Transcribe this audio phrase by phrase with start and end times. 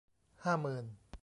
[0.43, 0.85] ห้าหมื่น